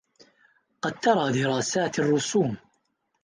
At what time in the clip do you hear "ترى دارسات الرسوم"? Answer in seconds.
0.99-2.57